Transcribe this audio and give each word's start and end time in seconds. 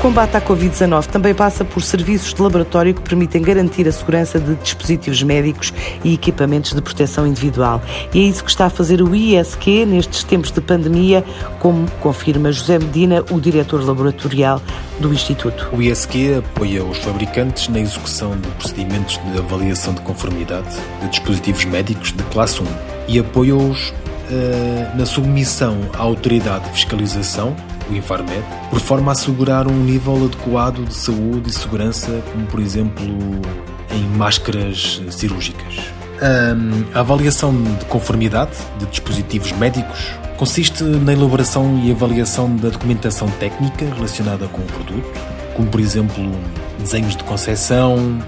Combate 0.00 0.34
à 0.34 0.40
Covid-19 0.40 1.06
também 1.06 1.34
passa 1.34 1.62
por 1.62 1.82
serviços 1.82 2.32
de 2.32 2.40
laboratório 2.40 2.94
que 2.94 3.02
permitem 3.02 3.42
garantir 3.42 3.86
a 3.86 3.92
segurança 3.92 4.40
de 4.40 4.54
dispositivos 4.54 5.22
médicos 5.22 5.74
e 6.02 6.14
equipamentos 6.14 6.72
de 6.72 6.80
proteção 6.80 7.26
individual. 7.26 7.82
E 8.14 8.20
é 8.20 8.22
isso 8.22 8.42
que 8.42 8.50
está 8.50 8.66
a 8.66 8.70
fazer 8.70 9.02
o 9.02 9.14
ISQ 9.14 9.84
nestes 9.84 10.24
tempos 10.24 10.50
de 10.50 10.60
pandemia, 10.62 11.22
como 11.58 11.86
confirma 12.00 12.50
José 12.50 12.78
Medina, 12.78 13.22
o 13.30 13.38
diretor 13.38 13.84
laboratorial 13.84 14.62
do 14.98 15.12
Instituto. 15.12 15.68
O 15.70 15.82
ISQ 15.82 16.36
apoia 16.38 16.82
os 16.82 16.96
fabricantes 16.98 17.68
na 17.68 17.80
execução 17.80 18.30
de 18.38 18.48
procedimentos 18.52 19.18
de 19.18 19.38
avaliação 19.38 19.92
de 19.92 20.00
conformidade 20.00 20.78
de 21.02 21.08
dispositivos 21.10 21.66
médicos 21.66 22.12
de 22.12 22.22
classe 22.24 22.62
1 22.62 22.66
e 23.06 23.18
apoia-os 23.18 23.92
uh, 24.30 24.96
na 24.96 25.04
submissão 25.04 25.78
à 25.94 26.02
autoridade 26.02 26.64
de 26.64 26.70
fiscalização 26.70 27.54
o 27.90 27.94
Infarmed, 27.94 28.44
por 28.70 28.80
forma 28.80 29.10
a 29.10 29.12
assegurar 29.12 29.66
um 29.66 29.76
nível 29.84 30.24
adequado 30.24 30.84
de 30.84 30.94
saúde 30.94 31.50
e 31.50 31.52
segurança, 31.52 32.22
como 32.32 32.46
por 32.46 32.60
exemplo 32.60 33.04
em 33.90 34.16
máscaras 34.16 35.02
cirúrgicas. 35.10 35.78
A 36.94 37.00
avaliação 37.00 37.52
de 37.78 37.84
conformidade 37.86 38.52
de 38.78 38.86
dispositivos 38.86 39.52
médicos 39.52 40.12
consiste 40.36 40.84
na 40.84 41.12
elaboração 41.12 41.80
e 41.82 41.90
avaliação 41.90 42.54
da 42.56 42.68
documentação 42.68 43.28
técnica 43.28 43.86
relacionada 43.86 44.46
com 44.48 44.60
o 44.60 44.66
produto, 44.66 45.20
como 45.56 45.68
por 45.68 45.80
exemplo 45.80 46.30
desenhos 46.78 47.16
de 47.16 47.24
concepção, 47.24 48.18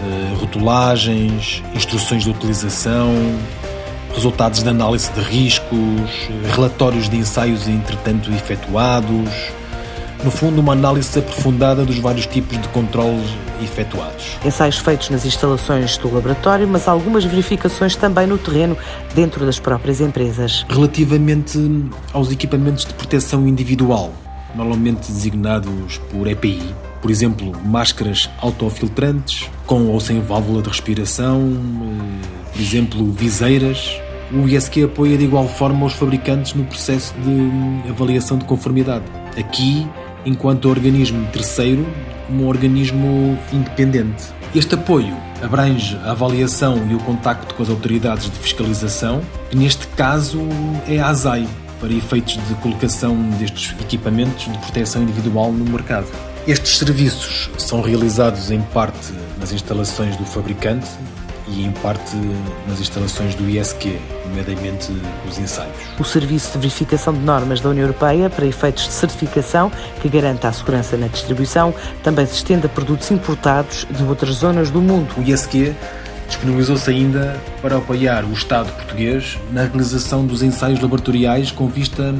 eh, 0.00 0.34
rotulagens, 0.40 1.62
instruções 1.74 2.22
de 2.22 2.30
utilização, 2.30 3.12
resultados 4.18 4.64
de 4.64 4.68
análise 4.68 5.12
de 5.12 5.20
riscos, 5.20 6.10
relatórios 6.52 7.08
de 7.08 7.18
ensaios 7.18 7.68
entretanto 7.68 8.28
efetuados, 8.32 9.30
no 10.24 10.30
fundo, 10.32 10.60
uma 10.60 10.72
análise 10.72 11.16
aprofundada 11.16 11.84
dos 11.84 11.98
vários 12.00 12.26
tipos 12.26 12.60
de 12.60 12.66
controles 12.70 13.30
efetuados. 13.62 14.36
Ensaios 14.44 14.78
feitos 14.78 15.10
nas 15.10 15.24
instalações 15.24 15.96
do 15.98 16.12
laboratório, 16.12 16.66
mas 16.66 16.88
algumas 16.88 17.24
verificações 17.24 17.94
também 17.94 18.26
no 18.26 18.36
terreno, 18.36 18.76
dentro 19.14 19.46
das 19.46 19.60
próprias 19.60 20.00
empresas. 20.00 20.66
Relativamente 20.68 21.56
aos 22.12 22.32
equipamentos 22.32 22.84
de 22.84 22.94
proteção 22.94 23.46
individual, 23.46 24.12
normalmente 24.56 25.12
designados 25.12 25.98
por 26.10 26.26
EPI, 26.26 26.74
por 27.00 27.12
exemplo, 27.12 27.52
máscaras 27.64 28.28
autofiltrantes, 28.40 29.48
com 29.64 29.86
ou 29.86 30.00
sem 30.00 30.20
válvula 30.20 30.60
de 30.60 30.68
respiração, 30.68 31.40
eh, 31.40 32.26
por 32.52 32.60
exemplo, 32.60 33.12
viseiras, 33.12 34.00
o 34.32 34.46
ISQ 34.46 34.84
apoia 34.84 35.16
de 35.16 35.24
igual 35.24 35.48
forma 35.48 35.86
os 35.86 35.94
fabricantes 35.94 36.54
no 36.54 36.64
processo 36.64 37.14
de 37.20 37.90
avaliação 37.90 38.36
de 38.36 38.44
conformidade. 38.44 39.04
Aqui, 39.38 39.86
enquanto 40.24 40.68
organismo 40.68 41.26
terceiro, 41.32 41.86
um 42.30 42.46
organismo 42.46 43.38
independente. 43.52 44.24
Este 44.54 44.74
apoio 44.74 45.16
abrange 45.42 45.96
a 46.04 46.10
avaliação 46.10 46.86
e 46.90 46.94
o 46.94 46.98
contacto 46.98 47.54
com 47.54 47.62
as 47.62 47.70
autoridades 47.70 48.30
de 48.30 48.38
fiscalização, 48.38 49.22
que 49.50 49.56
neste 49.56 49.86
caso 49.88 50.40
é 50.86 50.98
a 50.98 51.08
ASAI, 51.08 51.46
para 51.80 51.92
efeitos 51.92 52.34
de 52.48 52.54
colocação 52.56 53.14
destes 53.38 53.74
equipamentos 53.80 54.50
de 54.50 54.58
proteção 54.58 55.02
individual 55.02 55.52
no 55.52 55.70
mercado. 55.70 56.06
Estes 56.46 56.78
serviços 56.78 57.50
são 57.58 57.80
realizados 57.80 58.50
em 58.50 58.60
parte 58.60 59.12
nas 59.38 59.52
instalações 59.52 60.16
do 60.16 60.24
fabricante 60.24 60.88
e 61.50 61.64
em 61.64 61.72
parte 61.72 62.16
nas 62.66 62.80
instalações 62.80 63.34
do 63.34 63.48
ISQ, 63.48 63.98
nomeadamente 64.26 64.92
os 65.28 65.38
ensaios. 65.38 65.76
O 65.98 66.04
Serviço 66.04 66.52
de 66.52 66.58
Verificação 66.58 67.12
de 67.14 67.20
Normas 67.20 67.60
da 67.60 67.68
União 67.68 67.84
Europeia 67.84 68.28
para 68.28 68.46
efeitos 68.46 68.84
de 68.84 68.92
certificação 68.92 69.70
que 70.00 70.08
garanta 70.08 70.48
a 70.48 70.52
segurança 70.52 70.96
na 70.96 71.06
distribuição 71.06 71.74
também 72.02 72.26
se 72.26 72.34
estende 72.34 72.66
a 72.66 72.68
produtos 72.68 73.10
importados 73.10 73.86
de 73.90 74.02
outras 74.04 74.36
zonas 74.36 74.70
do 74.70 74.80
mundo. 74.80 75.08
O 75.16 75.22
ISQ 75.22 75.74
disponibilizou-se 76.28 76.90
ainda 76.90 77.40
para 77.62 77.78
apoiar 77.78 78.24
o 78.24 78.32
Estado 78.32 78.70
português 78.72 79.38
na 79.50 79.62
realização 79.62 80.26
dos 80.26 80.42
ensaios 80.42 80.80
laboratoriais 80.80 81.50
com 81.50 81.68
vista 81.68 82.14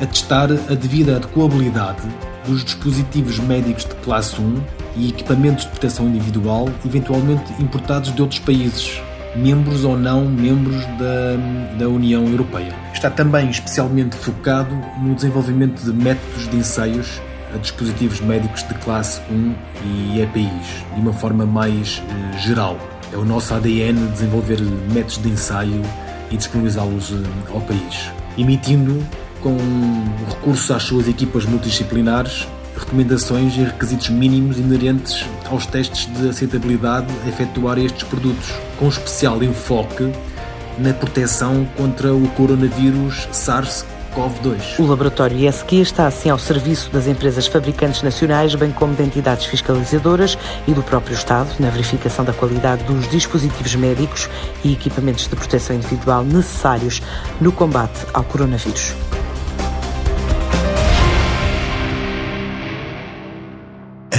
a 0.00 0.06
testar 0.06 0.50
a 0.50 0.74
devida 0.74 1.16
adequabilidade 1.16 2.02
dos 2.46 2.64
dispositivos 2.64 3.38
médicos 3.38 3.84
de 3.84 3.94
classe 3.96 4.40
1 4.40 4.81
e 4.96 5.08
equipamentos 5.08 5.64
de 5.64 5.70
proteção 5.70 6.06
individual, 6.06 6.68
eventualmente 6.84 7.52
importados 7.60 8.14
de 8.14 8.20
outros 8.20 8.40
países, 8.40 9.00
membros 9.36 9.84
ou 9.84 9.96
não 9.96 10.26
membros 10.26 10.84
da, 10.98 11.78
da 11.78 11.88
União 11.88 12.26
Europeia. 12.26 12.74
Está 12.92 13.10
também 13.10 13.50
especialmente 13.50 14.16
focado 14.16 14.74
no 15.00 15.14
desenvolvimento 15.14 15.82
de 15.82 15.92
métodos 15.92 16.48
de 16.48 16.56
ensaios 16.56 17.20
a 17.54 17.58
dispositivos 17.58 18.20
médicos 18.20 18.62
de 18.66 18.74
classe 18.74 19.20
1 19.30 19.54
e 19.84 20.20
EPIs, 20.20 20.84
de 20.94 21.00
uma 21.00 21.12
forma 21.12 21.44
mais 21.44 22.02
eh, 22.08 22.38
geral. 22.38 22.78
É 23.12 23.16
o 23.16 23.24
nosso 23.24 23.52
ADN 23.52 24.08
desenvolver 24.12 24.60
métodos 24.92 25.18
de 25.18 25.28
ensaio 25.28 25.82
e 26.30 26.36
disponibilizá-los 26.36 27.12
eh, 27.12 27.52
ao 27.52 27.60
país, 27.60 28.10
emitindo 28.38 29.04
com 29.42 29.56
recurso 30.28 30.72
às 30.72 30.82
suas 30.84 31.08
equipas 31.08 31.44
multidisciplinares, 31.44 32.46
recomendações 32.82 33.54
e 33.56 33.64
requisitos 33.64 34.08
mínimos 34.08 34.58
inerentes 34.58 35.24
aos 35.50 35.66
testes 35.66 36.06
de 36.14 36.28
aceitabilidade 36.28 37.06
a 37.24 37.28
efetuar 37.28 37.78
estes 37.78 38.02
produtos, 38.04 38.52
com 38.78 38.88
especial 38.88 39.42
enfoque 39.42 40.12
na 40.78 40.92
proteção 40.92 41.66
contra 41.76 42.12
o 42.14 42.26
coronavírus 42.30 43.28
SARS-CoV-2. 43.32 44.78
O 44.78 44.86
laboratório 44.86 45.36
ISQ 45.48 45.76
está 45.76 46.06
assim 46.06 46.30
ao 46.30 46.38
serviço 46.38 46.90
das 46.90 47.06
empresas 47.06 47.46
fabricantes 47.46 48.02
nacionais, 48.02 48.54
bem 48.54 48.72
como 48.72 48.94
de 48.94 49.02
entidades 49.02 49.46
fiscalizadoras 49.46 50.36
e 50.66 50.72
do 50.72 50.82
próprio 50.82 51.14
Estado, 51.14 51.48
na 51.58 51.70
verificação 51.70 52.24
da 52.24 52.32
qualidade 52.32 52.84
dos 52.84 53.08
dispositivos 53.08 53.74
médicos 53.74 54.28
e 54.64 54.72
equipamentos 54.72 55.28
de 55.28 55.36
proteção 55.36 55.76
individual 55.76 56.24
necessários 56.24 57.02
no 57.40 57.52
combate 57.52 58.00
ao 58.12 58.24
coronavírus. 58.24 58.94